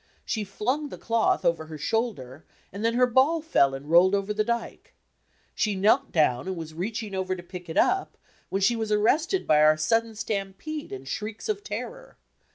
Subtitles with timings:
[0.25, 4.33] She flung the cloth over her shoulder and then her ball fell and rolled over
[4.33, 4.95] the dyke.
[5.53, 8.17] She knelt down and was reaching over to pick it up
[8.49, 12.17] when she was arrested by our sudden stampede and shrieks of terror.